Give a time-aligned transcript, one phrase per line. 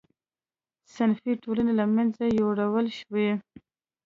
[0.95, 3.29] صنفي ټولنې له منځه یووړل شوې.